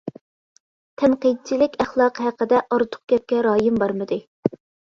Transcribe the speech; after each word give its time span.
تەنقىدچىلىك 1.01 1.77
ئەخلاقى 1.85 2.27
ھەققىدە 2.31 2.63
ئارتۇق 2.65 3.05
گەپكە 3.15 3.47
رايىم 3.49 3.81
بارمىدى. 3.85 4.23